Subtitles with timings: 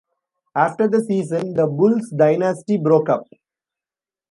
[0.55, 3.27] After the season, the Bulls dynasty broke up.